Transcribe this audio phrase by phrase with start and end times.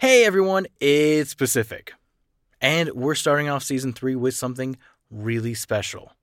[0.00, 1.92] Hey everyone, it's Pacific.
[2.58, 4.78] And we're starting off season three with something
[5.10, 6.14] really special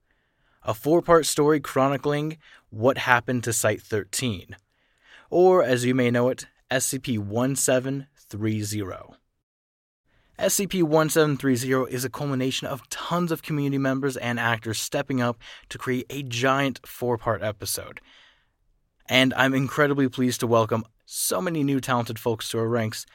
[0.63, 2.39] a four part story chronicling
[2.71, 4.55] what happened to Site 13,
[5.29, 9.15] or as you may know it, SCP 1730.
[10.39, 15.37] SCP 1730 is a culmination of tons of community members and actors stepping up
[15.69, 18.01] to create a giant four part episode.
[19.07, 23.05] And I'm incredibly pleased to welcome so many new talented folks to our ranks.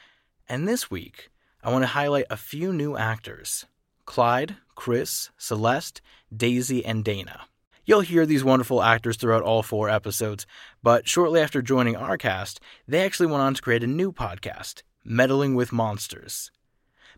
[0.52, 1.30] And this week,
[1.64, 3.64] I want to highlight a few new actors
[4.04, 7.46] Clyde, Chris, Celeste, Daisy, and Dana.
[7.86, 10.46] You'll hear these wonderful actors throughout all four episodes,
[10.82, 14.82] but shortly after joining our cast, they actually went on to create a new podcast,
[15.02, 16.50] Meddling with Monsters.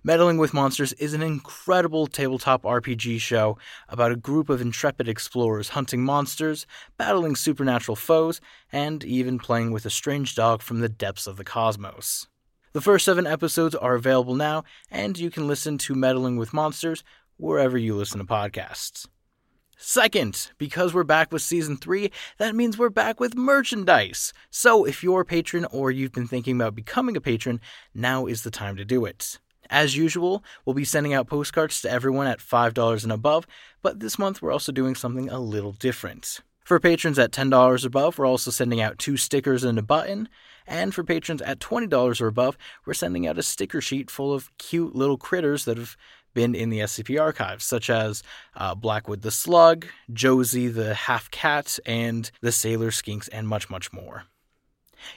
[0.05, 3.59] Meddling with Monsters is an incredible tabletop RPG show
[3.89, 9.84] about a group of intrepid explorers hunting monsters, battling supernatural foes, and even playing with
[9.84, 12.28] a strange dog from the depths of the cosmos.
[12.74, 17.05] The first seven episodes are available now, and you can listen to Meddling with Monsters
[17.36, 19.06] wherever you listen to podcasts.
[19.77, 24.33] Second, because we're back with season three, that means we're back with merchandise.
[24.50, 27.61] So if you're a patron or you've been thinking about becoming a patron,
[27.95, 29.39] now is the time to do it.
[29.70, 33.47] As usual, we'll be sending out postcards to everyone at $5 and above,
[33.83, 36.41] but this month we're also doing something a little different.
[36.64, 40.28] For patrons at $10 above, we're also sending out two stickers and a button.
[40.67, 44.57] And for patrons at $20 or above, we're sending out a sticker sheet full of
[44.59, 45.97] cute little critters that have
[46.33, 48.23] been in the SCP archives, such as
[48.57, 53.92] uh, Blackwood the Slug, Josie the Half Cat, and the Sailor Skinks, and much, much
[53.92, 54.25] more.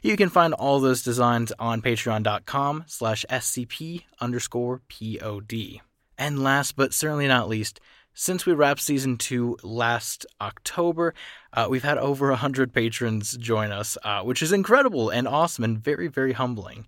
[0.02, 5.82] You can find all those designs on patreon.com slash scp underscore pod.
[6.18, 7.80] And last but certainly not least,
[8.20, 11.14] since we wrapped season two last October,
[11.54, 15.78] uh, we've had over 100 patrons join us, uh, which is incredible and awesome and
[15.78, 16.88] very, very humbling.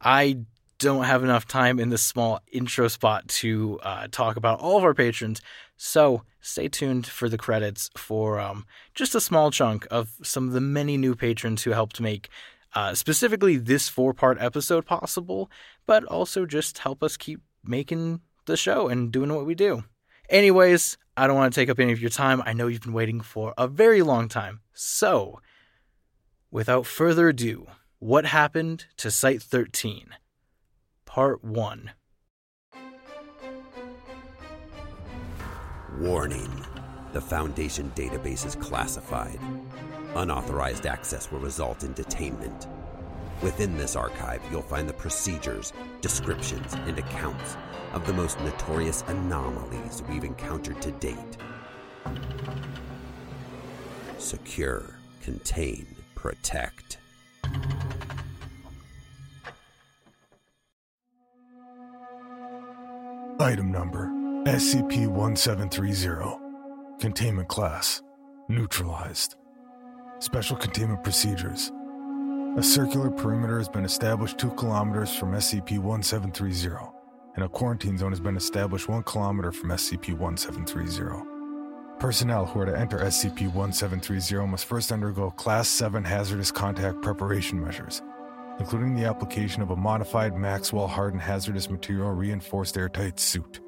[0.00, 0.38] I
[0.78, 4.84] don't have enough time in this small intro spot to uh, talk about all of
[4.84, 5.42] our patrons,
[5.76, 10.54] so stay tuned for the credits for um, just a small chunk of some of
[10.54, 12.30] the many new patrons who helped make
[12.74, 15.50] uh, specifically this four part episode possible,
[15.84, 19.84] but also just help us keep making the show and doing what we do.
[20.32, 22.42] Anyways, I don't want to take up any of your time.
[22.46, 24.60] I know you've been waiting for a very long time.
[24.72, 25.42] So,
[26.50, 27.66] without further ado,
[27.98, 30.06] what happened to Site 13?
[31.04, 31.90] Part 1.
[35.98, 36.66] Warning
[37.12, 39.38] The Foundation database is classified.
[40.14, 42.66] Unauthorized access will result in detainment.
[43.42, 47.56] Within this archive, you'll find the procedures, descriptions, and accounts
[47.92, 51.36] of the most notorious anomalies we've encountered to date.
[54.18, 54.84] Secure,
[55.20, 56.98] contain, protect.
[63.40, 64.06] Item number
[64.46, 66.38] SCP 1730.
[67.00, 68.00] Containment class
[68.48, 69.34] Neutralized.
[70.20, 71.72] Special containment procedures.
[72.56, 76.76] A circular perimeter has been established 2 kilometers from SCP 1730,
[77.34, 81.98] and a quarantine zone has been established 1 kilometer from SCP 1730.
[81.98, 87.62] Personnel who are to enter SCP 1730 must first undergo Class 7 hazardous contact preparation
[87.62, 88.02] measures
[88.58, 93.60] including the application of a modified Maxwell hardened hazardous material reinforced airtight suit.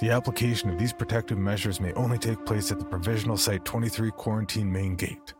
[0.00, 4.10] The application of these protective measures may only take place at the Provisional Site 23
[4.10, 5.34] quarantine main gate.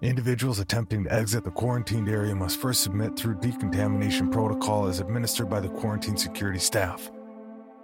[0.00, 5.50] Individuals attempting to exit the quarantined area must first submit through decontamination protocol as administered
[5.50, 7.10] by the quarantine security staff.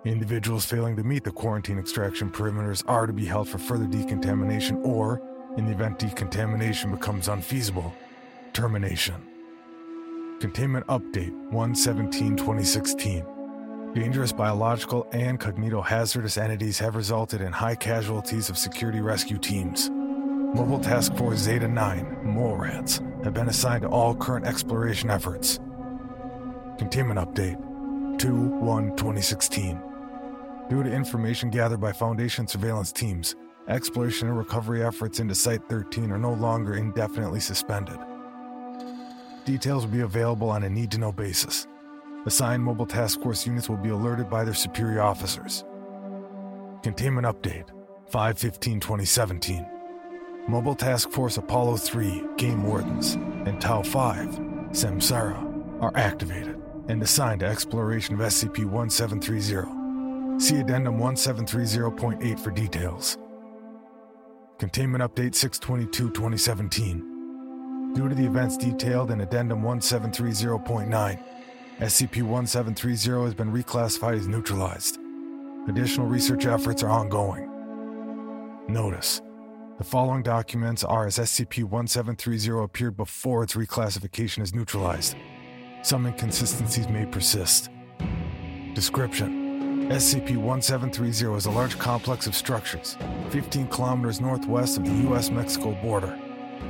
[0.05, 4.77] Individuals failing to meet the quarantine extraction perimeters are to be held for further decontamination
[4.85, 5.21] or,
[5.57, 7.93] in the event decontamination becomes unfeasible,
[8.53, 9.17] termination.
[10.39, 13.27] Containment Update 117 2016.
[13.93, 19.91] Dangerous biological and cognitohazardous entities have resulted in high casualties of security rescue teams.
[20.55, 25.59] Mobile Task Force Zeta 9, Mole Rats, have been assigned to all current exploration efforts.
[26.79, 27.59] Containment Update
[28.21, 29.83] 2 1 2016.
[30.71, 33.35] Due to information gathered by Foundation surveillance teams,
[33.67, 37.99] exploration and recovery efforts into Site 13 are no longer indefinitely suspended.
[39.45, 41.67] Details will be available on a need to know basis.
[42.27, 45.65] Assigned mobile task force units will be alerted by their superior officers.
[46.85, 47.71] Containment Update
[48.07, 49.74] 515 2017.
[50.47, 53.15] Mobile Task Force Apollo 3 Game Wardens
[53.47, 54.29] and Tau 5
[54.73, 60.39] Samsara are activated and assigned to exploration of SCP 1730.
[60.39, 63.17] See Addendum 1730.8 for details.
[64.59, 67.93] Containment Update 622 2017.
[67.95, 70.91] Due to the events detailed in Addendum 1730.9,
[71.79, 74.99] SCP 1730 has been reclassified as neutralized.
[75.71, 77.49] Additional research efforts are ongoing.
[78.69, 79.23] Notice
[79.79, 85.17] the following documents are as SCP 1730 appeared before its reclassification as neutralized.
[85.83, 87.71] Some inconsistencies may persist.
[88.75, 92.97] Description SCP 1730 is a large complex of structures,
[93.31, 95.31] 15 kilometers northwest of the U.S.
[95.31, 96.19] Mexico border,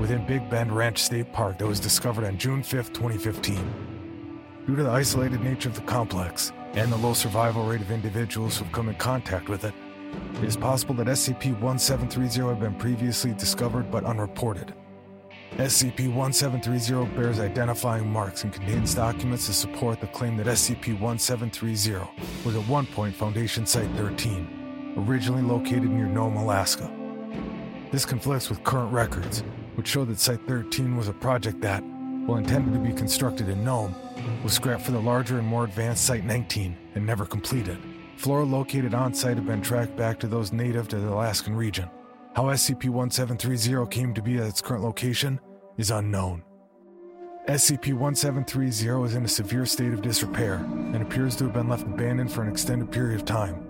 [0.01, 4.65] within Big Bend Ranch State Park that was discovered on June 5, 2015.
[4.67, 8.56] Due to the isolated nature of the complex and the low survival rate of individuals
[8.56, 9.75] who've come in contact with it,
[10.37, 14.75] it is possible that SCP 1730 had been previously discovered but unreported.
[15.57, 22.45] SCP 1730 bears identifying marks and contains documents to support the claim that SCP 1730
[22.45, 26.91] was at one point Foundation Site 13, originally located near Nome, Alaska.
[27.93, 29.45] This conflicts with current records,
[29.77, 31.85] which show that Site 13 was a project that,
[32.27, 33.95] while intended to be constructed in Nome,
[34.43, 37.79] was scrapped for the larger and more advanced Site 19 and never completed.
[38.17, 41.89] Flora located on site have been tracked back to those native to the Alaskan region.
[42.35, 45.41] How SCP 1730 came to be at its current location
[45.77, 46.43] is unknown.
[47.49, 51.83] SCP 1730 is in a severe state of disrepair and appears to have been left
[51.83, 53.67] abandoned for an extended period of time.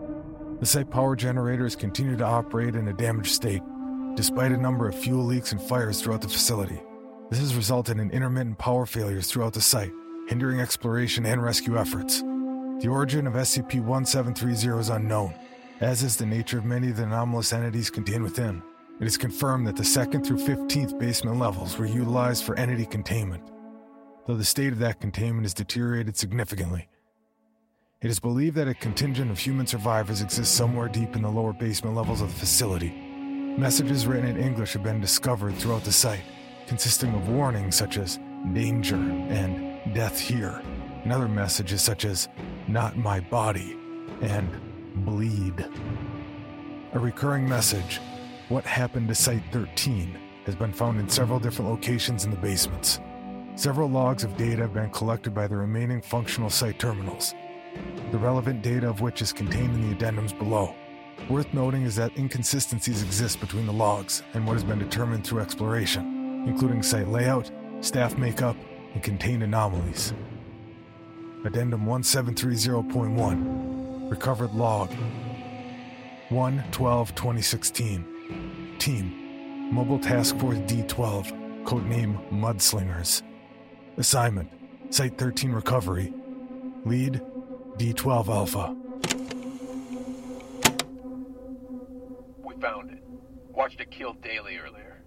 [0.61, 3.62] The site power generators continue to operate in a damaged state,
[4.14, 6.81] despite a number of fuel leaks and fires throughout the facility.
[7.31, 9.93] This has resulted in intermittent power failures throughout the site,
[10.29, 12.23] hindering exploration and rescue efforts.
[12.80, 15.34] The origin of SCP 1730 is unknown,
[15.80, 18.62] as is the nature of many of the anomalous entities contained within.
[19.00, 23.42] It is confirmed that the 2nd through 15th basement levels were utilized for entity containment,
[24.26, 26.88] though the state of that containment has deteriorated significantly.
[28.02, 31.52] It is believed that a contingent of human survivors exists somewhere deep in the lower
[31.54, 32.90] basement levels of the facility.
[32.90, 36.24] Messages written in English have been discovered throughout the site,
[36.66, 38.18] consisting of warnings such as
[38.52, 40.60] danger and death here,
[41.02, 42.28] and other messages such as
[42.69, 43.76] not my body,
[44.20, 44.49] and
[45.05, 45.66] bleed.
[46.93, 48.00] A recurring message,
[48.49, 53.00] what happened to Site 13, has been found in several different locations in the basements.
[53.56, 57.34] Several logs of data have been collected by the remaining functional site terminals,
[58.11, 60.75] the relevant data of which is contained in the addendums below.
[61.31, 65.40] Worth noting is that inconsistencies exist between the logs and what has been determined through
[65.40, 67.50] exploration, including site layout,
[67.81, 68.56] staff makeup,
[68.93, 70.12] and contained anomalies.
[71.44, 74.91] Addendum 1730.1 Recovered Log.
[76.31, 79.70] 1 12 2016 Team.
[79.70, 83.20] Mobile Task Force D12 Codename Mudslingers.
[83.99, 84.50] Assignment.
[84.88, 86.14] Site 13 Recovery.
[86.87, 87.20] Lead.
[87.76, 88.75] D12 Alpha.
[92.43, 93.02] We found it.
[93.50, 95.02] Watched it kill Daly earlier.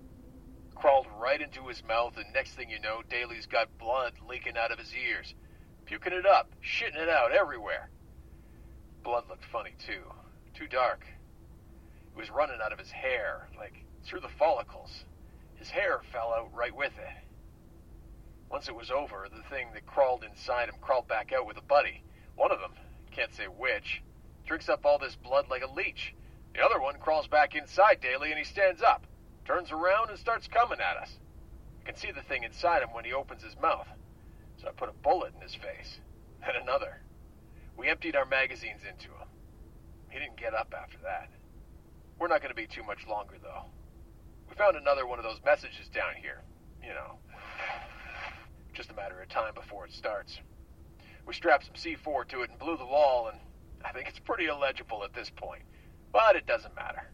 [0.76, 4.72] Crawled right into his mouth, and next thing you know, Daly's got blood leaking out
[4.72, 5.34] of his ears
[5.88, 7.90] puking it up, shitting it out everywhere.
[9.04, 10.04] Blood looked funny, too.
[10.54, 11.06] Too dark.
[12.14, 13.74] It was running out of his hair, like
[14.04, 15.06] through the follicles.
[15.56, 17.24] His hair fell out right with it.
[18.52, 21.62] Once it was over, the thing that crawled inside him crawled back out with a
[21.62, 22.04] buddy.
[22.36, 22.74] One of them,
[23.12, 24.02] can't say which,
[24.46, 26.14] drinks up all this blood like a leech.
[26.54, 29.06] The other one crawls back inside Daly and he stands up,
[29.46, 31.18] turns around and starts coming at us.
[31.82, 33.88] I can see the thing inside him when he opens his mouth
[34.68, 36.00] I put a bullet in his face.
[36.46, 37.02] And another.
[37.78, 39.28] We emptied our magazines into him.
[40.10, 41.30] He didn't get up after that.
[42.20, 43.66] We're not going to be too much longer, though.
[44.50, 46.42] We found another one of those messages down here.
[46.82, 47.20] You know.
[48.74, 50.40] Just a matter of time before it starts.
[51.26, 53.40] We strapped some C4 to it and blew the wall, and
[53.84, 55.64] I think it's pretty illegible at this point.
[56.12, 57.12] But it doesn't matter.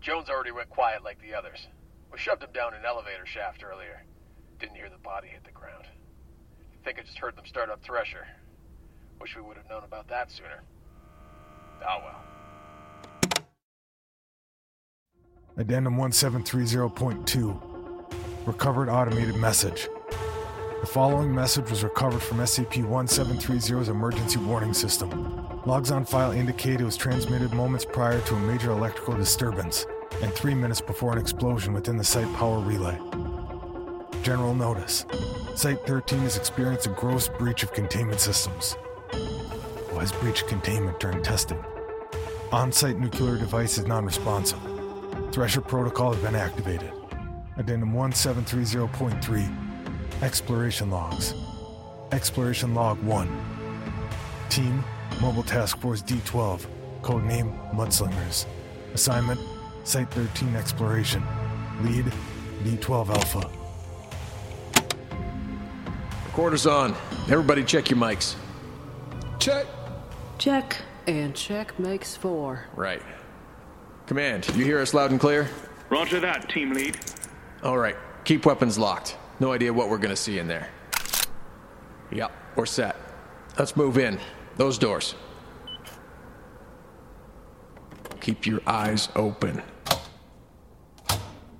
[0.00, 1.66] Jones already went quiet like the others.
[2.12, 4.04] We shoved him down an elevator shaft earlier.
[4.60, 5.86] Didn't hear the body hit the ground
[6.84, 8.26] think I just heard them start up Thresher.
[9.20, 10.62] Wish we would have known about that sooner.
[11.82, 12.24] Oh well.
[15.56, 19.88] Addendum 1730.2 Recovered Automated Message.
[20.80, 25.60] The following message was recovered from SCP 1730's emergency warning system.
[25.66, 29.84] Logs on file indicate it was transmitted moments prior to a major electrical disturbance
[30.22, 32.96] and three minutes before an explosion within the site power relay.
[34.28, 35.06] General notice
[35.54, 38.76] Site 13 has experienced a gross breach of containment systems.
[39.98, 41.64] Has breached containment during testing.
[42.52, 44.58] On site nuclear device is non responsive.
[45.32, 46.92] Thresher protocol has been activated.
[47.56, 51.32] Addendum 1730.3 Exploration Logs.
[52.12, 53.28] Exploration Log 1
[54.50, 54.84] Team
[55.22, 56.66] Mobile Task Force D12,
[57.00, 58.44] codename Mudslingers.
[58.92, 59.40] Assignment
[59.84, 61.22] Site 13 Exploration.
[61.82, 62.12] Lead
[62.62, 63.57] D12 Alpha.
[66.38, 66.94] Quarters on.
[67.22, 68.36] Everybody check your mics.
[69.40, 69.66] check?
[70.38, 70.76] Check.
[71.08, 72.64] And check makes four.
[72.76, 73.02] Right.
[74.06, 75.48] Command, you hear us loud and clear?
[75.90, 76.96] Roger that, team lead.
[77.64, 77.96] All right.
[78.22, 79.16] Keep weapons locked.
[79.40, 80.68] No idea what we're gonna see in there.
[82.12, 82.94] Yep, we're set.
[83.58, 84.20] Let's move in.
[84.58, 85.16] Those doors.
[88.20, 89.60] Keep your eyes open.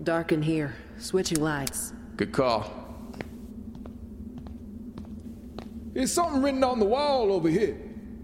[0.05, 0.77] Dark in here.
[0.99, 1.95] Switching lights.
[2.17, 2.88] Good call.
[5.99, 7.77] There's something written on the wall over here.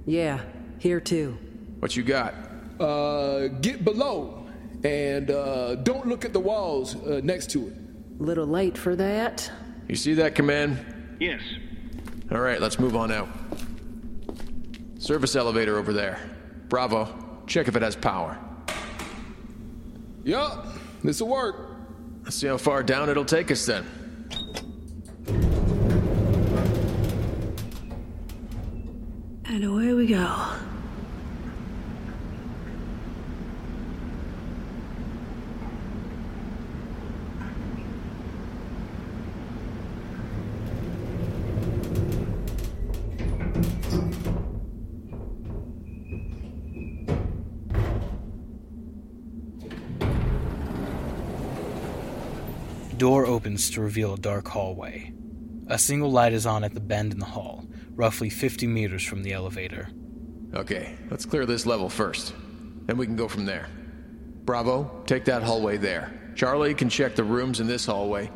[0.07, 0.38] Yeah,
[0.78, 1.37] here too.
[1.81, 2.33] What you got?
[2.78, 4.47] Uh, get below.
[4.85, 8.21] And uh, don't look at the walls uh, next to it.
[8.21, 9.50] Little late for that.
[9.88, 11.16] You see that, Command?
[11.19, 11.40] Yes.
[12.31, 13.28] All right, let's move on out.
[15.00, 16.21] Service elevator over there.
[16.69, 17.43] Bravo.
[17.49, 18.38] Check if it has power.
[20.23, 20.64] Yup,
[21.02, 21.76] this'll work.
[22.23, 23.85] Let's see how far down it'll take us then.
[29.54, 30.18] And away we go.
[52.96, 55.12] Door opens to reveal a dark hallway.
[55.68, 57.64] A single light is on at the bend in the hall,
[57.97, 59.89] roughly 50 meters from the elevator.
[60.55, 62.35] Okay, let's clear this level first.
[62.87, 63.69] Then we can go from there.
[64.45, 66.33] Bravo, take that hallway there.
[66.35, 68.31] Charlie can check the rooms in this hallway.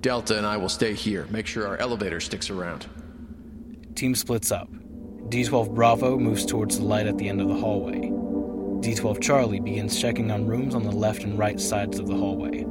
[0.00, 1.26] Delta and I will stay here.
[1.30, 2.86] Make sure our elevator sticks around.
[3.94, 4.68] Team splits up.
[5.28, 8.00] D12 Bravo moves towards the light at the end of the hallway.
[8.80, 12.64] D12 Charlie begins checking on rooms on the left and right sides of the hallway.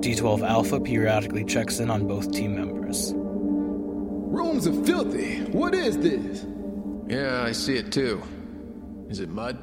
[0.00, 3.14] D12 Alpha periodically checks in on both team members.
[4.32, 5.42] Rooms are filthy.
[5.44, 6.46] What is this?
[7.06, 8.22] Yeah, I see it too.
[9.10, 9.58] Is it mud?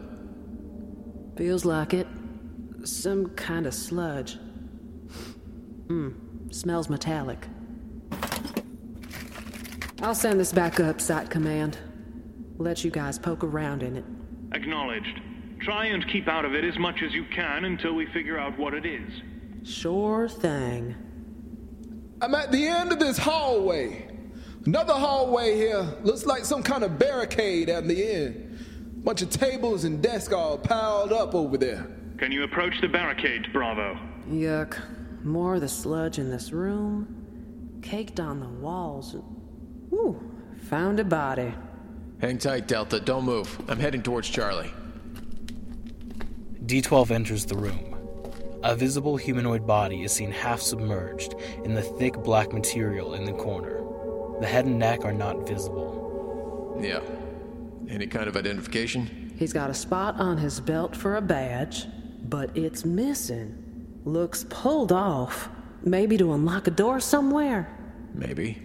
[1.36, 2.06] Feels like it.
[2.84, 4.38] Some kind of sludge.
[5.88, 6.10] Hmm,
[6.52, 7.48] smells metallic.
[10.04, 11.80] I'll send this back up, Site Command.
[12.60, 14.06] Let you guys poke around in it.
[14.54, 15.20] Acknowledged.
[15.62, 18.56] Try and keep out of it as much as you can until we figure out
[18.60, 19.12] what it is.
[19.64, 20.96] Sure thing.
[22.22, 24.09] I'm at the end of this hallway.
[24.66, 25.88] Another hallway here.
[26.04, 29.04] Looks like some kind of barricade at the end.
[29.04, 31.88] Bunch of tables and desks all piled up over there.
[32.18, 33.98] Can you approach the barricade, Bravo?
[34.28, 34.78] Yuck.
[35.24, 37.80] More of the sludge in this room.
[37.82, 39.16] Caked on the walls.
[39.94, 40.22] Ooh,
[40.70, 41.54] found a body.
[42.20, 43.00] Hang tight, Delta.
[43.00, 43.58] Don't move.
[43.70, 44.72] I'm heading towards Charlie.
[46.66, 47.96] D12 enters the room.
[48.63, 53.34] A visible humanoid body is seen half submerged in the thick black material in the
[53.34, 53.82] corner.
[54.39, 56.79] The head and neck are not visible.
[56.81, 57.01] Yeah.
[57.89, 59.34] Any kind of identification?
[59.38, 61.88] He's got a spot on his belt for a badge,
[62.29, 63.98] but it's missing.
[64.05, 65.50] Looks pulled off.
[65.84, 67.69] Maybe to unlock a door somewhere.
[68.13, 68.58] Maybe.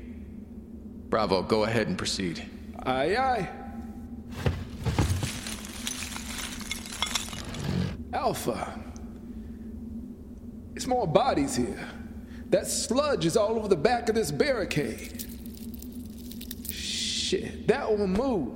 [1.08, 2.48] Bravo, go ahead and proceed.
[2.84, 3.48] Aye, aye.
[8.12, 8.80] Alpha.
[10.76, 11.88] It's more bodies here.
[12.50, 15.33] That sludge is all over the back of this barricade.
[17.24, 18.52] Shit, that one move.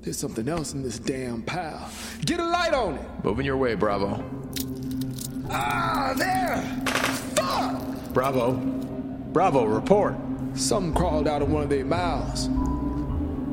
[0.00, 1.92] There's something else in this damn pile.
[2.22, 3.24] Get a light on it.
[3.24, 4.24] Moving your way, Bravo.
[5.48, 6.56] Ah, there.
[7.36, 8.12] Fuck!
[8.12, 8.54] Bravo.
[9.32, 10.16] Bravo, report.
[10.54, 12.46] Something crawled out of one of their mouths.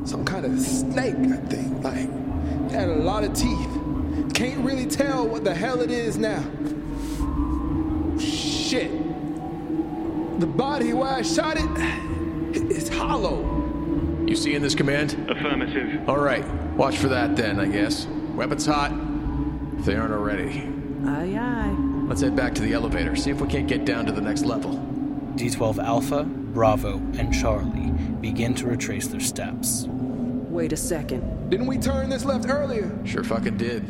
[0.09, 1.83] Some kind of snake, I think.
[1.83, 4.33] Like, had a lot of teeth.
[4.33, 6.43] Can't really tell what the hell it is now.
[8.19, 9.00] Shit.
[10.41, 11.69] The body where I shot it,
[12.55, 13.45] it's hollow.
[14.25, 15.13] You see in this command?
[15.29, 16.09] Affirmative.
[16.09, 16.43] All right.
[16.73, 18.07] Watch for that then, I guess.
[18.33, 18.91] Weapons hot.
[19.77, 20.67] If they aren't already.
[21.05, 21.75] Aye, aye.
[22.07, 24.43] Let's head back to the elevator, see if we can't get down to the next
[24.43, 24.77] level.
[25.35, 29.85] D12 Alpha, Bravo, and Charlie begin to retrace their steps.
[29.87, 31.51] Wait a second.
[31.51, 32.91] Didn't we turn this left earlier?
[33.05, 33.81] Sure fucking did.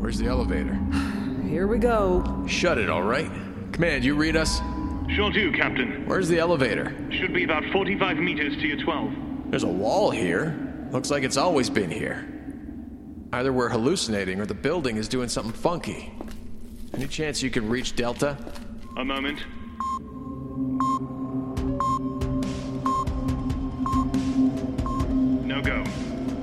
[0.00, 0.78] Where's the elevator?
[1.46, 2.46] Here we go.
[2.48, 3.30] Shut it, all right?
[3.72, 4.58] Command, you read us?
[5.14, 6.06] Sure do, Captain.
[6.06, 6.94] Where's the elevator?
[7.10, 9.12] Should be about 45 meters to your 12.
[9.50, 10.88] There's a wall here.
[10.92, 12.26] Looks like it's always been here.
[13.32, 16.12] Either we're hallucinating or the building is doing something funky.
[16.94, 18.36] Any chance you can reach Delta?
[18.96, 19.40] A moment.
[25.44, 25.84] No go.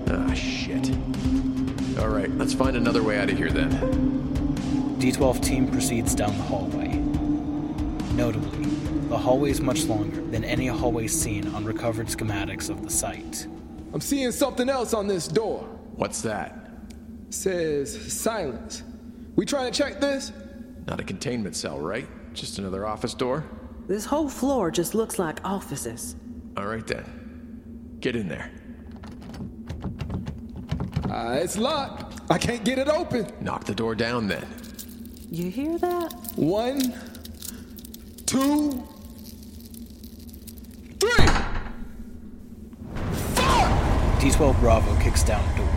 [0.10, 0.92] Ah, shit.
[2.00, 3.72] All right, let's find another way out of here then.
[5.00, 6.96] D12 team proceeds down the hallway.
[8.16, 8.57] Notably,
[9.08, 13.48] The hallway is much longer than any hallway seen on recovered schematics of the site.
[13.94, 15.62] I'm seeing something else on this door.
[15.96, 16.70] What's that?
[17.30, 18.84] Says silence.
[19.38, 20.34] We trying to check this?
[20.88, 22.08] Not a containment cell, right?
[22.34, 23.46] Just another office door?
[23.88, 26.18] This whole floor just looks like offices.
[26.58, 27.06] All right then.
[28.02, 28.52] Get in there.
[31.10, 32.20] Uh, it's locked.
[32.30, 33.26] I can't get it open.
[33.40, 34.46] Knock the door down then.
[35.32, 36.14] You hear that?
[36.36, 36.94] One,
[38.26, 38.84] two,
[41.10, 41.26] Hmm.
[44.20, 44.30] three.
[44.30, 45.68] D12 Bravo kicks down a door.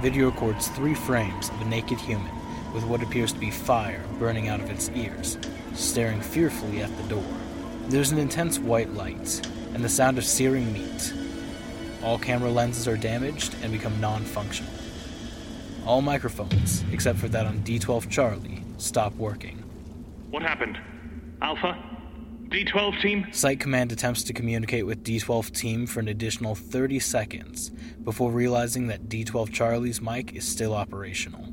[0.00, 2.30] Video records three frames of a naked human
[2.74, 5.38] with what appears to be fire burning out of its ears,
[5.74, 7.24] staring fearfully at the door.
[7.88, 11.14] There's an intense white light and the sound of searing meat.
[12.02, 14.72] All camera lenses are damaged and become non functional.
[15.86, 19.62] All microphones, except for that on D12 Charlie, stop working.
[20.30, 20.78] What happened?
[21.40, 21.82] Alpha?
[22.48, 23.26] D12 team?
[23.32, 27.70] Site Command attempts to communicate with D12 Team for an additional 30 seconds
[28.04, 31.52] before realizing that D12 Charlie's mic is still operational.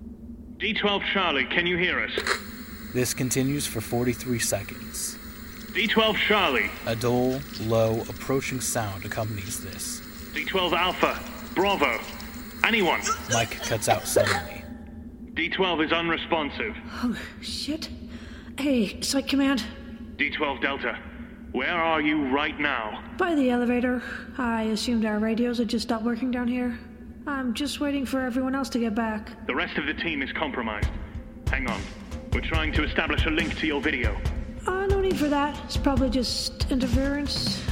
[0.57, 2.12] D12 Charlie, can you hear us?
[2.93, 5.17] This continues for 43 seconds.
[5.71, 10.00] D12 Charlie, A dull, low, approaching sound accompanies this.
[10.33, 11.19] D12 Alpha,
[11.55, 12.00] Bravo.
[12.63, 13.01] Anyone?
[13.31, 14.63] Mic cuts out suddenly.
[15.33, 16.75] D12 is unresponsive.
[17.03, 17.89] Oh, shit.
[18.59, 19.63] Hey, Site Command.
[20.17, 21.00] D12 Delta,
[21.53, 23.03] where are you right now?
[23.17, 24.03] By the elevator.
[24.38, 26.77] I assumed our radios had just stopped working down here.
[27.25, 29.48] I'm just waiting for everyone else to get back.
[29.48, 30.89] The rest of the team is compromised.
[31.48, 31.82] Hang on.
[32.32, 34.15] We're trying to establish a link to your video.
[34.67, 35.60] Uh, no need for that.
[35.65, 37.63] It's probably just interference.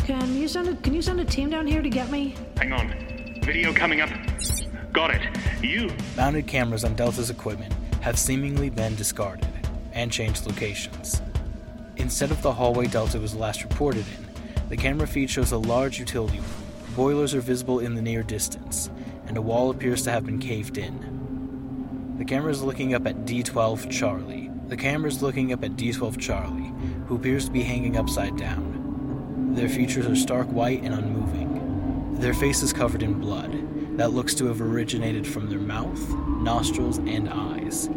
[0.00, 2.34] Can you send a Can you send a team down here to get me?
[2.58, 3.40] Hang on.
[3.42, 4.10] Video coming up.
[4.92, 5.22] Got it.
[5.62, 5.90] You.
[6.16, 7.72] Mounted cameras on Delta's equipment
[8.02, 9.48] have seemingly been discarded
[9.92, 11.22] and changed locations.
[12.00, 15.98] Instead of the hallway Delta was last reported in, the camera feed shows a large
[15.98, 16.48] utility room.
[16.96, 18.90] Boilers are visible in the near distance,
[19.26, 22.16] and a wall appears to have been caved in.
[22.18, 24.50] The camera is looking up at D12 Charlie.
[24.68, 26.72] The camera is looking up at D12 Charlie,
[27.06, 29.52] who appears to be hanging upside down.
[29.54, 32.16] Their features are stark white and unmoving.
[32.18, 33.52] Their face is covered in blood
[33.98, 36.00] that looks to have originated from their mouth,
[36.40, 37.90] nostrils, and eyes.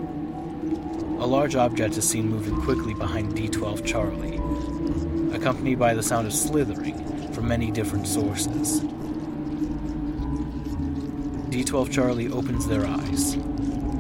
[1.23, 4.35] A large object is seen moving quickly behind D12 Charlie,
[5.33, 8.81] accompanied by the sound of slithering from many different sources.
[11.49, 13.35] D12 Charlie opens their eyes.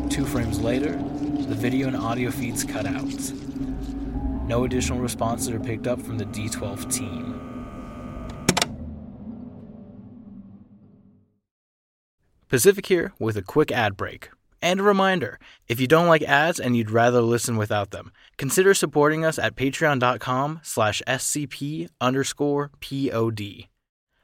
[0.09, 3.31] Two frames later, the video and audio feeds cut out.
[4.45, 7.39] No additional responses are picked up from the D12 team.
[12.49, 14.29] Pacific here with a quick ad break.
[14.63, 18.73] And a reminder if you don't like ads and you'd rather listen without them, consider
[18.73, 23.67] supporting us at patreon.com slash scp underscore pod,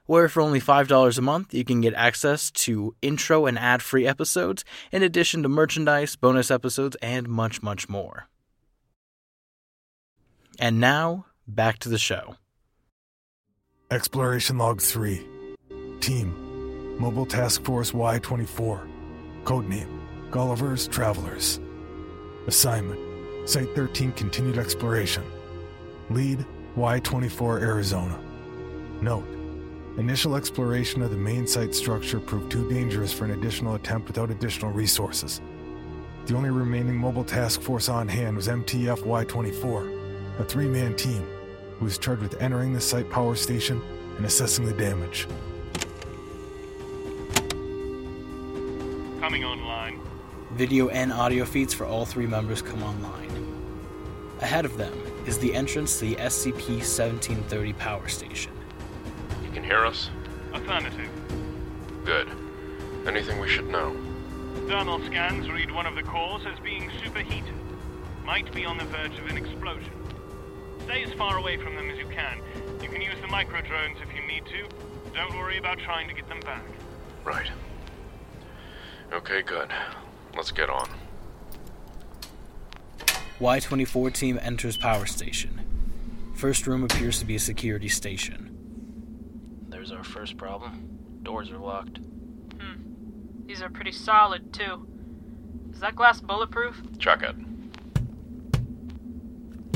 [0.05, 4.63] where for only $5 a month you can get access to intro and ad-free episodes,
[4.93, 8.29] in addition to merchandise, bonus episodes, and much, much more.
[10.57, 12.37] And now, back to the show.
[13.91, 15.21] Exploration Log 3.
[15.99, 18.87] Team Mobile Task Force Y 24.
[19.43, 19.98] Codename
[20.31, 21.59] Gulliver's Travelers.
[22.45, 25.23] Assignment Site 13 Continued Exploration.
[26.11, 28.19] Lead Y 24 Arizona.
[29.01, 29.27] Note
[29.97, 34.29] Initial exploration of the main site structure proved too dangerous for an additional attempt without
[34.29, 35.41] additional resources.
[36.27, 39.91] The only remaining mobile task force on hand was MTF Y 24,
[40.37, 41.27] a three man team
[41.79, 43.81] who was charged with entering the site power station
[44.17, 45.27] and assessing the damage.
[49.19, 49.99] Coming online.
[50.53, 53.29] Video and audio feeds for all three members come online.
[54.41, 54.91] Ahead of them
[55.27, 58.51] is the entrance to the SCP 1730 power station.
[59.43, 60.09] You can hear us?
[60.53, 61.07] Affirmative.
[62.03, 62.27] Good.
[63.05, 63.95] Anything we should know?
[64.67, 67.53] Thermal scans read one of the cores as being superheated.
[68.25, 69.93] Might be on the verge of an explosion.
[70.85, 72.41] Stay as far away from them as you can.
[72.81, 74.67] You can use the micro drones if you need to.
[75.13, 76.63] Don't worry about trying to get them back.
[77.23, 77.51] Right.
[79.13, 79.71] Okay, good.
[80.35, 80.89] Let's get on.
[83.39, 85.59] Y 24 team enters power station.
[86.35, 89.65] First room appears to be a security station.
[89.69, 91.19] There's our first problem.
[91.23, 91.99] Doors are locked.
[92.59, 93.45] Hmm.
[93.45, 94.87] These are pretty solid, too.
[95.73, 96.81] Is that glass bulletproof?
[96.97, 97.35] Check it.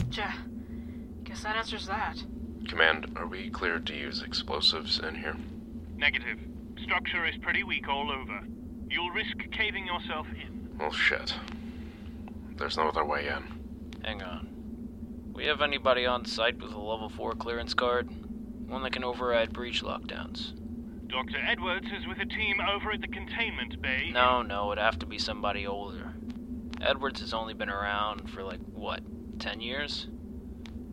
[0.10, 0.22] Gee,
[1.24, 2.24] guess that answers that.
[2.68, 5.36] Command, are we cleared to use explosives in here?
[5.96, 6.40] Negative.
[6.84, 8.42] Structure is pretty weak all over.
[8.90, 10.78] You'll risk caving yourself in.
[10.78, 11.36] Well, shit.
[12.58, 14.02] There's no other way in.
[14.04, 14.50] Hang on.
[15.34, 18.10] We have anybody on site with a level 4 clearance card?
[18.68, 20.54] One that can override breach lockdowns.
[21.08, 21.38] Dr.
[21.38, 24.10] Edwards is with a team over at the containment bay.
[24.12, 26.14] No, no, it'd have to be somebody older.
[26.82, 29.02] Edwards has only been around for like, what,
[29.40, 30.08] 10 years?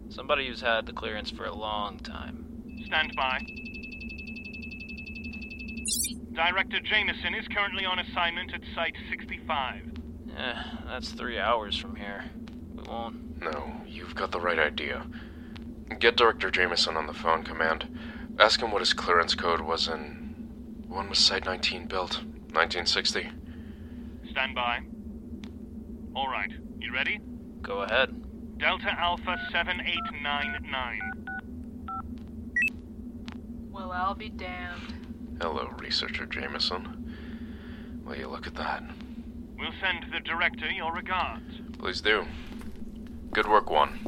[0.09, 2.83] Somebody who's had the clearance for a long time.
[2.87, 3.41] Stand by.
[6.33, 9.83] Director Jameson is currently on assignment at Site 65.
[10.37, 12.25] Eh, that's three hours from here.
[12.75, 13.43] We won't.
[13.43, 15.07] No, you've got the right idea.
[15.99, 17.99] Get Director Jameson on the phone, Command.
[18.39, 20.85] Ask him what his clearance code was in.
[20.89, 22.19] When was Site 19 built?
[22.53, 23.29] 1960?
[24.31, 24.81] Stand by.
[26.15, 27.21] All right, you ready?
[27.61, 28.15] Go ahead.
[28.59, 31.01] Delta Alpha 7899.
[33.71, 35.00] Well, I'll be damned.
[35.41, 37.17] Hello, Researcher Jameson.
[38.05, 38.83] Will you look at that?
[39.59, 41.63] We'll send the director your regards.
[41.79, 42.27] Please do.
[43.33, 44.01] Good work, one.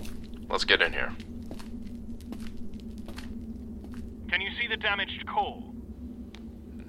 [0.51, 1.14] Let's get in here.
[4.29, 5.62] Can you see the damaged core?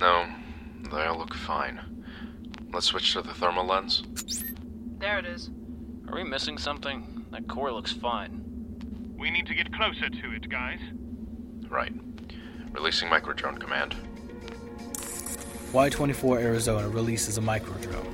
[0.02, 0.28] No,
[0.92, 2.04] they all look fine.
[2.74, 4.04] Let's switch to the thermal lens.
[5.00, 5.52] There it is.
[6.10, 7.28] Are we missing something?
[7.32, 8.44] That core looks fine.
[9.18, 10.80] We need to get closer to it, guys.
[11.70, 11.94] Right.
[12.74, 13.96] Releasing microdrone command.
[15.74, 18.14] Y24 Arizona releases a microdrone.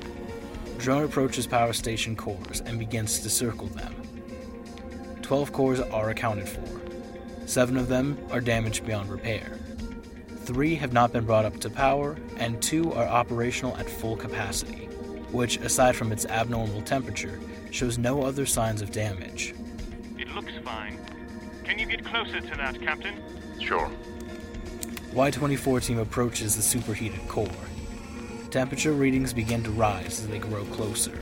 [0.78, 3.94] Drone Drone approaches power station cores and begins to circle them.
[5.20, 6.80] Twelve cores are accounted for.
[7.46, 9.58] Seven of them are damaged beyond repair.
[10.44, 14.86] Three have not been brought up to power, and two are operational at full capacity,
[15.30, 17.38] which, aside from its abnormal temperature,
[17.70, 19.54] shows no other signs of damage.
[20.18, 20.98] It looks fine.
[21.64, 23.22] Can you get closer to that, Captain?
[23.60, 23.90] Sure.
[25.12, 27.48] Y24 team approaches the superheated core.
[28.50, 31.16] Temperature readings begin to rise as they grow closer.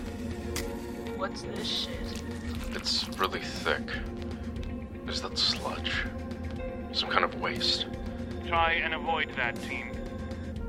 [1.16, 2.22] What's this shit?
[2.74, 3.90] It's really thick.
[5.06, 6.04] Is that sludge?
[6.92, 7.86] Some kind of waste?
[8.46, 9.90] Try and avoid that, team.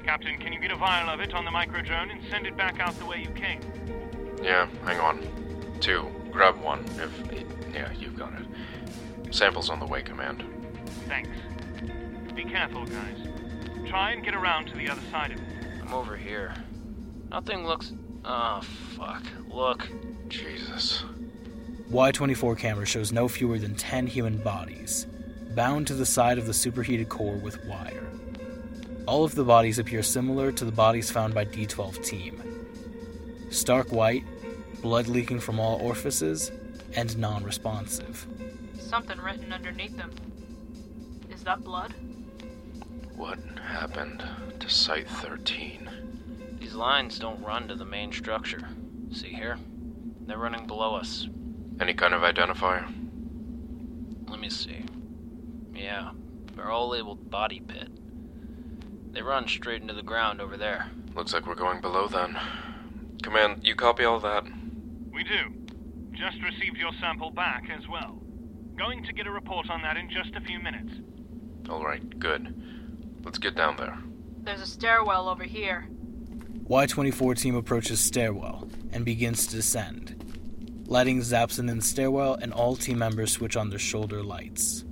[0.06, 2.80] Captain, can you get a vial of it on the microdrone and send it back
[2.80, 3.62] out the way you came?
[4.42, 5.22] Yeah, hang on.
[5.82, 6.10] Two.
[6.32, 7.32] Grab one, if.
[7.32, 9.36] it, Yeah, you've got it.
[9.36, 10.44] Samples on the way, Command.
[11.08, 11.30] Thanks.
[12.40, 13.18] Be careful, guys.
[13.86, 15.44] Try and get around to the other side of it.
[15.82, 16.54] I'm over here.
[17.30, 17.92] Nothing looks.
[18.24, 18.62] Oh,
[18.96, 19.22] fuck.
[19.50, 19.90] Look.
[20.30, 21.04] Jesus.
[21.92, 25.06] Y24 camera shows no fewer than 10 human bodies,
[25.54, 28.10] bound to the side of the superheated core with wire.
[29.06, 32.42] All of the bodies appear similar to the bodies found by D12 team.
[33.50, 34.24] Stark white,
[34.82, 36.54] blood leaking from all orifices,
[36.96, 38.26] and non responsive.
[38.80, 40.12] Something written underneath them.
[41.30, 41.94] Is that blood?
[43.20, 44.24] What happened
[44.62, 45.90] to Site 13?
[46.58, 48.70] These lines don't run to the main structure.
[49.12, 49.60] See here?
[50.26, 51.28] They're running below us.
[51.82, 52.86] Any kind of identifier?
[54.30, 54.86] Let me see.
[55.76, 56.12] Yeah,
[56.56, 57.90] they're all labeled body pit.
[59.12, 60.90] They run straight into the ground over there.
[61.14, 62.40] Looks like we're going below then.
[63.22, 64.46] Command, you copy all that?
[65.12, 65.54] We do.
[66.14, 68.18] Just received your sample back as well.
[68.78, 70.94] Going to get a report on that in just a few minutes.
[71.68, 72.79] Alright, good.
[73.30, 73.96] Let's get down there.
[74.42, 75.88] There's a stairwell over here.
[76.68, 80.16] Y24 team approaches stairwell and begins to descend.
[80.88, 84.84] Lighting zaps in the stairwell, and all team members switch on their shoulder lights.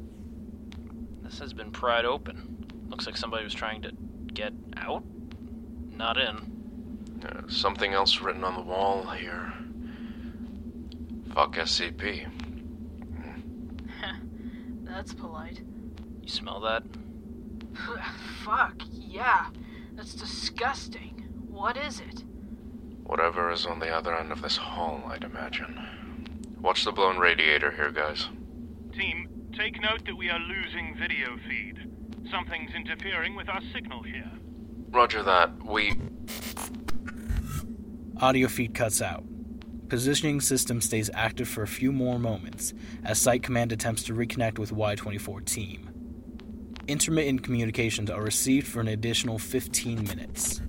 [1.23, 2.63] This has been pried open.
[2.89, 3.91] Looks like somebody was trying to
[4.31, 5.03] get out?
[5.95, 7.23] Not in.
[7.25, 9.51] Uh, something else written on the wall here.
[11.33, 12.29] Fuck SCP.
[14.83, 15.59] That's polite.
[16.21, 16.83] You smell that?
[18.43, 19.47] Fuck, yeah.
[19.93, 21.27] That's disgusting.
[21.49, 22.23] What is it?
[23.03, 26.57] Whatever is on the other end of this hall, I'd imagine.
[26.61, 28.27] Watch the blown radiator here, guys.
[28.93, 31.89] Team, take note that we are losing video feed.
[32.29, 34.31] Something's interfering with our signal here.
[34.89, 35.63] Roger that.
[35.63, 35.93] We.
[38.19, 39.23] Audio feed cuts out.
[39.89, 42.73] Positioning system stays active for a few more moments
[43.05, 45.86] as Site Command attempts to reconnect with Y24 team.
[46.87, 50.61] Intermittent communications are received for an additional 15 minutes.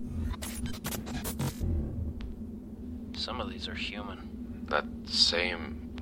[3.12, 4.66] Some of these are human.
[4.68, 5.94] That same.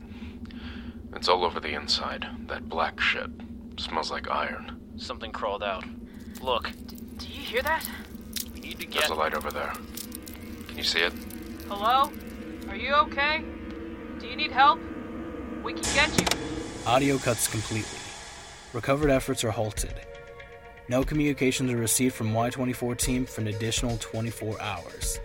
[1.15, 2.27] It's all over the inside.
[2.47, 3.31] That black shit.
[3.79, 4.81] Smells like iron.
[4.97, 5.85] Something crawled out.
[6.41, 6.71] Look.
[7.19, 7.87] Do you hear that?
[8.55, 9.01] We need to get.
[9.01, 9.73] There's a light over there.
[10.69, 11.13] Can you see it?
[11.69, 12.11] Hello?
[12.71, 13.45] Are you okay?
[14.19, 14.81] Do you need help?
[15.63, 16.27] We can get you.
[16.87, 17.99] Audio cuts completely.
[18.73, 20.06] Recovered efforts are halted.
[20.89, 25.19] No communications are received from Y24 team for an additional 24 hours,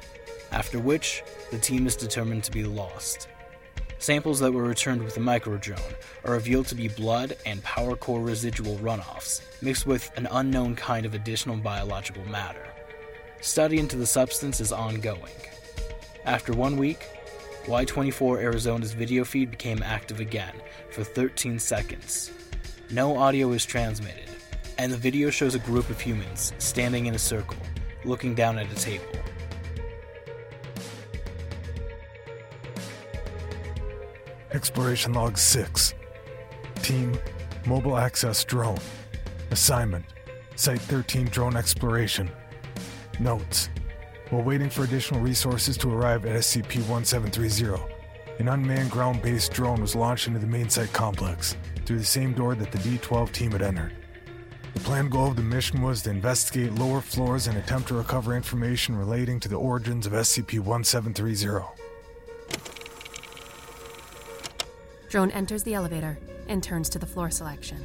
[0.52, 3.28] after which the team is determined to be lost.
[4.00, 5.94] Samples that were returned with the microdrone
[6.26, 11.06] are revealed to be blood and power core residual runoffs, mixed with an unknown kind
[11.06, 12.68] of additional biological matter.
[13.42, 15.38] Study into the substance is ongoing.
[16.26, 17.08] After one week,
[17.66, 20.56] Y24 Arizona's video feed became active again
[20.90, 22.32] for 13 seconds.
[22.90, 24.31] No audio is transmitted,
[24.82, 27.56] and the video shows a group of humans standing in a circle,
[28.04, 29.06] looking down at a table.
[34.54, 35.94] Exploration Log 6.
[36.82, 37.16] Team,
[37.68, 38.80] Mobile Access Drone.
[39.52, 40.04] Assignment,
[40.56, 42.28] Site 13 Drone Exploration.
[43.20, 43.70] Notes.
[44.32, 47.84] While waiting for additional resources to arrive at SCP 1730,
[48.40, 52.34] an unmanned ground based drone was launched into the main site complex through the same
[52.34, 53.94] door that the D 12 team had entered.
[54.74, 58.36] The planned goal of the mission was to investigate lower floors and attempt to recover
[58.36, 61.66] information relating to the origins of SCP 1730.
[65.10, 67.84] Drone enters the elevator and turns to the floor selection.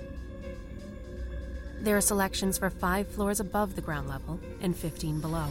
[1.80, 5.48] There are selections for five floors above the ground level and 15 below.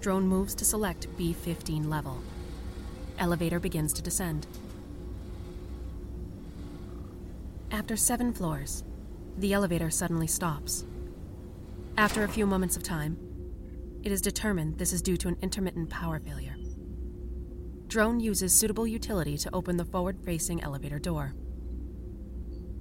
[0.00, 2.20] Drone moves to select B15 level.
[3.18, 4.46] Elevator begins to descend.
[7.70, 8.84] After seven floors,
[9.38, 10.84] the elevator suddenly stops.
[11.98, 13.18] After a few moments of time,
[14.02, 16.56] it is determined this is due to an intermittent power failure.
[17.88, 21.34] Drone uses suitable utility to open the forward facing elevator door.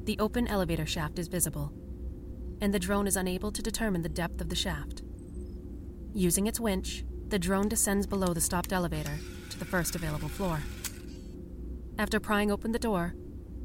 [0.04, 1.74] The open elevator shaft is visible,
[2.62, 5.02] and the drone is unable to determine the depth of the shaft.
[6.14, 9.18] Using its winch, the drone descends below the stopped elevator
[9.50, 10.60] to the first available floor.
[11.98, 13.16] After prying open the door,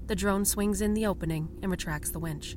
[0.07, 2.57] the drone swings in the opening and retracts the winch.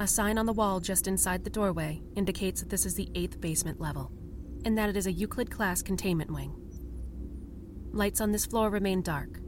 [0.00, 3.40] A sign on the wall just inside the doorway indicates that this is the eighth
[3.40, 4.12] basement level,
[4.64, 6.54] and that it is a Euclid class containment wing.
[7.90, 9.40] Lights on this floor remain dark.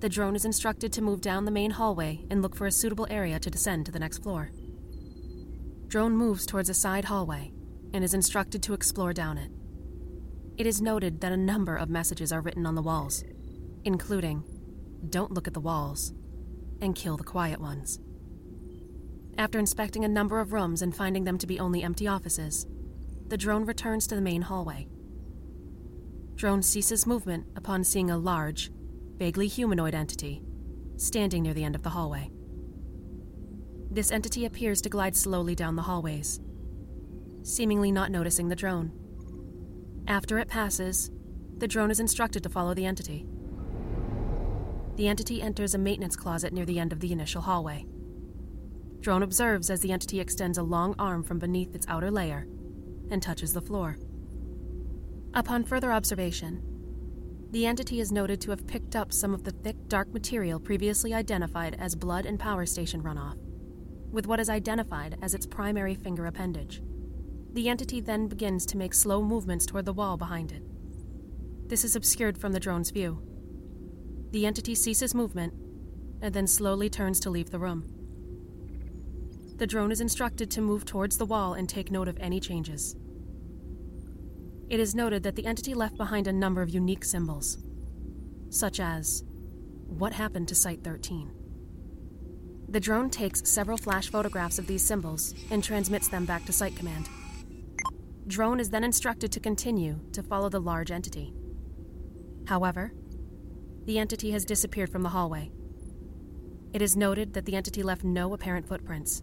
[0.00, 3.06] The drone is instructed to move down the main hallway and look for a suitable
[3.08, 4.50] area to descend to the next floor.
[5.86, 7.50] Drone moves towards a side hallway
[7.94, 9.50] and is instructed to explore down it.
[10.58, 13.24] It is noted that a number of messages are written on the walls,
[13.84, 14.44] including
[15.08, 16.12] Don't look at the walls
[16.82, 17.98] and kill the quiet ones.
[19.38, 22.66] After inspecting a number of rooms and finding them to be only empty offices,
[23.28, 24.88] the drone returns to the main hallway.
[26.34, 28.72] Drone ceases movement upon seeing a large,
[29.16, 30.42] vaguely humanoid entity
[30.96, 32.30] standing near the end of the hallway.
[33.90, 36.40] This entity appears to glide slowly down the hallways,
[37.44, 38.92] seemingly not noticing the drone.
[40.08, 41.12] After it passes,
[41.56, 43.26] the drone is instructed to follow the entity.
[44.96, 47.86] The entity enters a maintenance closet near the end of the initial hallway.
[49.00, 52.46] Drone observes as the entity extends a long arm from beneath its outer layer
[53.10, 53.96] and touches the floor.
[55.34, 56.62] Upon further observation,
[57.50, 61.14] the entity is noted to have picked up some of the thick, dark material previously
[61.14, 63.38] identified as blood and power station runoff,
[64.10, 66.82] with what is identified as its primary finger appendage.
[67.52, 70.62] The entity then begins to make slow movements toward the wall behind it.
[71.68, 73.22] This is obscured from the drone's view.
[74.30, 75.54] The entity ceases movement
[76.20, 77.97] and then slowly turns to leave the room.
[79.58, 82.94] The drone is instructed to move towards the wall and take note of any changes.
[84.68, 87.58] It is noted that the entity left behind a number of unique symbols,
[88.50, 89.24] such as
[89.88, 91.32] What happened to Site 13?
[92.68, 96.76] The drone takes several flash photographs of these symbols and transmits them back to Site
[96.76, 97.08] Command.
[98.28, 101.34] Drone is then instructed to continue to follow the large entity.
[102.46, 102.92] However,
[103.86, 105.50] the entity has disappeared from the hallway.
[106.72, 109.22] It is noted that the entity left no apparent footprints,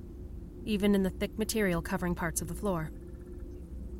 [0.66, 2.92] even in the thick material covering parts of the floor.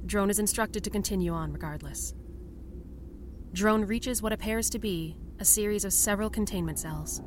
[0.06, 2.14] Drone is instructed to continue on regardless.
[3.54, 7.22] Drone reaches what appears to be a series of several containment cells.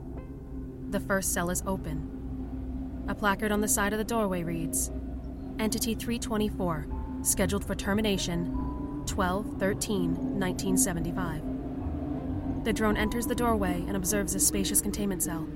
[0.91, 3.07] The first cell is open.
[3.09, 4.91] A placard on the side of the doorway reads
[5.59, 6.87] Entity 324,
[7.23, 11.43] scheduled for termination 12 13 1975.
[12.65, 15.49] The drone enters the doorway and observes a spacious containment cell.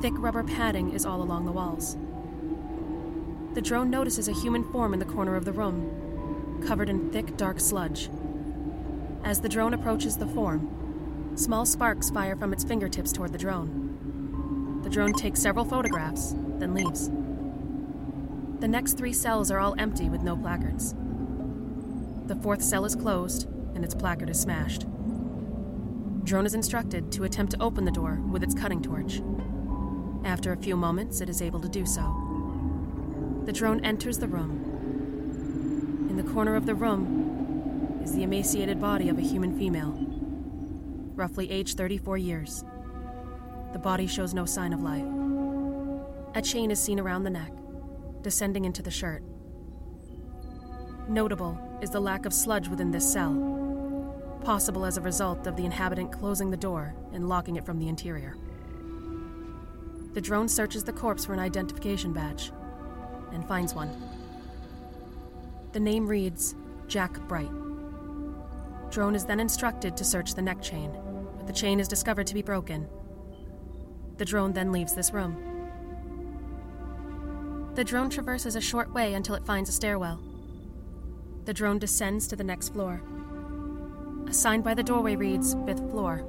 [0.00, 1.96] Thick rubber padding is all along the walls.
[3.52, 7.36] The drone notices a human form in the corner of the room, covered in thick,
[7.36, 8.08] dark sludge.
[9.24, 14.80] As the drone approaches the form, small sparks fire from its fingertips toward the drone.
[14.84, 17.10] The drone takes several photographs, then leaves.
[18.60, 20.94] The next three cells are all empty with no placards.
[22.26, 24.86] The fourth cell is closed, and its placard is smashed.
[26.22, 29.22] Drone is instructed to attempt to open the door with its cutting torch.
[30.24, 32.29] After a few moments, it is able to do so.
[33.46, 36.06] The drone enters the room.
[36.10, 39.96] In the corner of the room is the emaciated body of a human female.
[41.16, 42.64] roughly aged 34 years.
[43.72, 45.04] The body shows no sign of life.
[46.34, 47.52] A chain is seen around the neck,
[48.22, 49.22] descending into the shirt.
[51.08, 53.34] Notable is the lack of sludge within this cell,
[54.44, 57.88] possible as a result of the inhabitant closing the door and locking it from the
[57.88, 58.36] interior.
[60.14, 62.52] The drone searches the corpse for an identification badge
[63.32, 63.90] and finds one.
[65.72, 66.54] The name reads
[66.88, 67.50] Jack Bright.
[68.90, 70.92] Drone is then instructed to search the neck chain,
[71.36, 72.88] but the chain is discovered to be broken.
[74.16, 75.36] The drone then leaves this room.
[77.74, 80.20] The drone traverses a short way until it finds a stairwell.
[81.44, 83.00] The drone descends to the next floor.
[84.26, 86.24] A sign by the doorway reads Fifth floor.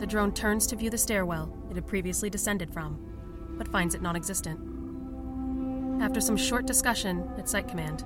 [0.00, 2.98] The drone turns to view the stairwell it had previously descended from,
[3.56, 4.73] but finds it non existent.
[6.00, 8.04] After some short discussion at Site Command,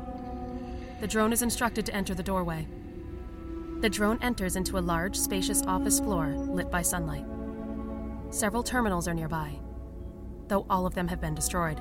[1.00, 2.66] the drone is instructed to enter the doorway.
[3.80, 7.24] The drone enters into a large, spacious office floor lit by sunlight.
[8.30, 9.58] Several terminals are nearby,
[10.48, 11.80] though all of them have been destroyed.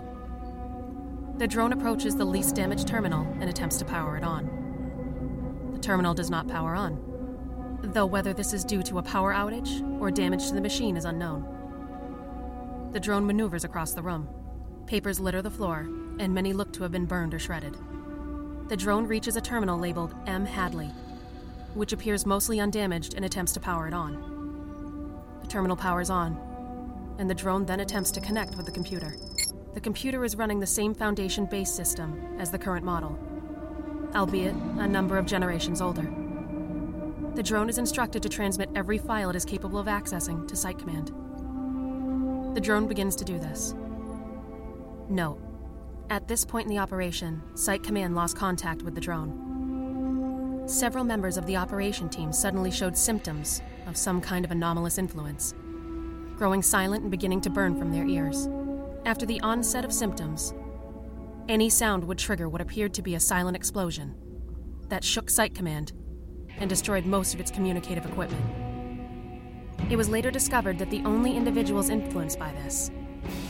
[1.38, 5.72] The drone approaches the least damaged terminal and attempts to power it on.
[5.74, 9.82] The terminal does not power on, though whether this is due to a power outage
[10.00, 11.46] or damage to the machine is unknown.
[12.92, 14.28] The drone maneuvers across the room.
[14.88, 17.78] Papers litter the floor, and many look to have been burned or shredded.
[18.70, 20.46] The drone reaches a terminal labeled M.
[20.46, 20.90] Hadley,
[21.74, 24.14] which appears mostly undamaged and attempts to power it on.
[25.42, 26.40] The terminal powers on,
[27.20, 29.18] and the drone then attempts to connect with the computer.
[29.74, 33.20] The computer is running the same Foundation base system as the current model,
[34.16, 36.10] albeit a number of generations older.
[37.36, 40.80] The drone is instructed to transmit every file it is capable of accessing to Site
[40.80, 41.12] Command.
[42.56, 43.76] The drone begins to do this.
[45.10, 45.40] Note
[46.10, 50.64] At this point in the operation, Site Command lost contact with the drone.
[50.68, 55.54] Several members of the operation team suddenly showed symptoms of some kind of anomalous influence,
[56.36, 58.50] growing silent and beginning to burn from their ears.
[59.06, 60.54] After the onset of symptoms,
[61.48, 64.14] any sound would trigger what appeared to be a silent explosion
[64.90, 65.94] that shook Site Command
[66.60, 68.44] and destroyed most of its communicative equipment.
[69.90, 72.92] It was later discovered that the only individuals influenced by this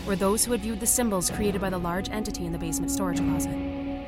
[0.05, 2.91] were those who had viewed the symbols created by the large entity in the basement
[2.91, 3.55] storage closet.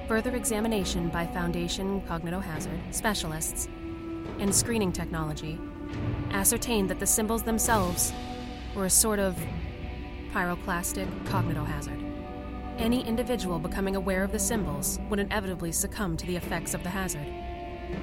[0.08, 3.68] Further examination by Foundation Cognitohazard specialists
[4.40, 5.60] and screening technology
[6.32, 8.14] ascertained that the symbols themselves
[8.76, 9.38] were a sort of
[10.32, 12.06] pyroclastic cognitohazard.
[12.78, 16.90] Any individual becoming aware of the symbols would inevitably succumb to the effects of the
[16.90, 17.28] hazard,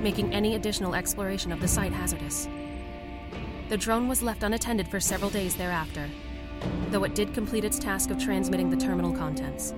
[0.01, 2.49] making any additional exploration of the site hazardous.
[3.69, 6.09] The drone was left unattended for several days thereafter,
[6.91, 9.75] though it did complete its task of transmitting the terminal contents.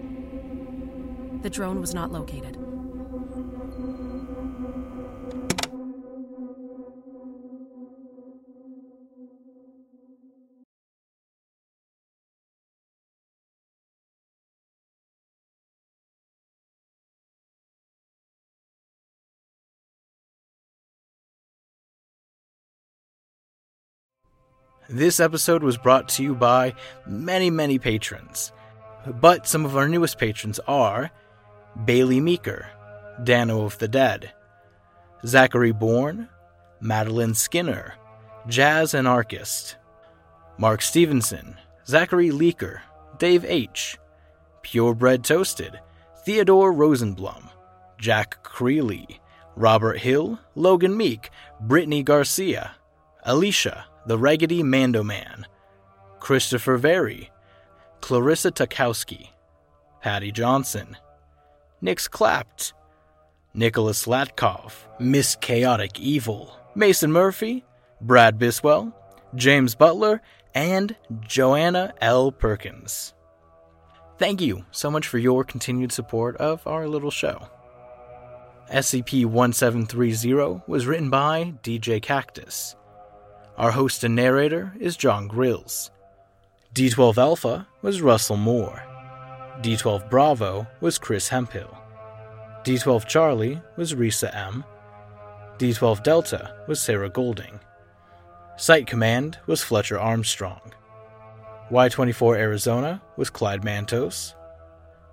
[1.42, 2.60] The drone was not located.
[24.92, 26.74] This episode was brought to you by
[27.07, 28.50] many, many patrons.
[29.07, 31.12] But some of our newest patrons are
[31.85, 32.66] Bailey Meeker,
[33.22, 34.33] Dano of the Dead,
[35.24, 36.29] Zachary Bourne,
[36.81, 37.94] Madeline Skinner,
[38.48, 39.76] Jazz Anarchist,
[40.59, 42.81] Mark Stevenson, Zachary Leaker,
[43.18, 43.96] Dave H.,
[44.62, 45.79] Purebred Toasted,
[46.24, 47.48] Theodore Rosenblum,
[47.96, 49.20] Jack Creeley,
[49.55, 52.72] Robert Hill, Logan Meek, Brittany Garcia,
[53.22, 55.46] Alicia, the Raggedy Mando Man,
[56.18, 57.30] Christopher Very,
[58.00, 59.28] Clarissa Tukowski,
[60.00, 60.96] Patty Johnson,
[61.80, 62.72] Nix Clapped,
[63.54, 67.64] Nicholas Latkov, Miss Chaotic Evil, Mason Murphy,
[68.01, 68.92] Brad Biswell,
[69.34, 70.22] James Butler,
[70.55, 72.32] and Joanna L.
[72.32, 73.14] Perkins.
[74.18, 77.48] Thank you so much for your continued support of our little show.
[78.70, 82.76] SCP 1730 was written by djkaktus.
[83.61, 85.90] Our host and narrator is Jon Grilz.
[86.74, 88.82] D12 Alpha was Russel More.
[89.61, 91.76] D12 Bravo was Chris Hemphill.
[92.64, 94.64] D12 Charlie was Rissa M.
[95.58, 97.61] D12 Delta was Sarah Golding.
[98.56, 100.72] Site Command was Fletcher Armstrong.
[101.70, 104.32] Y24 Arizona was Clyde Mantos.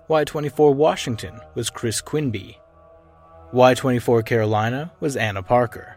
[0.10, 2.58] Y24 Washington was Chris Quinby.
[3.52, 5.97] Y24 Carolina was Ana Parker.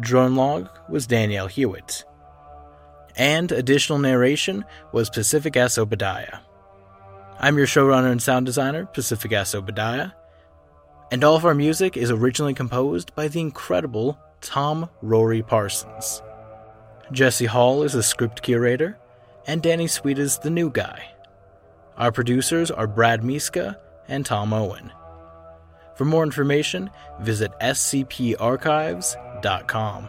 [0.00, 2.04] Drone Log was Danielle Hewitt.
[3.16, 5.76] And additional narration was Pacific S.
[5.76, 6.38] Obadiah.
[7.40, 9.54] I'm your showrunner and sound designer, Pacific S.
[9.54, 10.10] Obadiah,
[11.10, 16.22] and all of our music is originally composed by the incredible Tom Rory Parsons.
[17.10, 18.98] Jesse Hall is the script curator,
[19.46, 21.12] and Danny Sweet is the new guy.
[21.96, 24.92] Our producers are Brad Miska and Tom Owen.
[25.98, 30.08] For more information, visit scparchives.com.